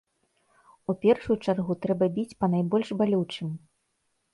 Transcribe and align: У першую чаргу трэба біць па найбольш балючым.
У 0.93 0.95
першую 1.03 1.37
чаргу 1.47 1.73
трэба 1.85 2.11
біць 2.19 2.37
па 2.43 2.53
найбольш 2.59 2.87
балючым. 3.05 3.59